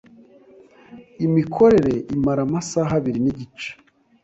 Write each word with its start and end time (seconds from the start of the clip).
Imikorere 1.25 1.95
imara 2.15 2.41
amasaha 2.47 2.91
abiri 2.99 3.19
nigice. 3.23 3.69